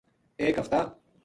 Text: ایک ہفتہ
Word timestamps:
ایک 0.41 0.57
ہفتہ 0.59 0.81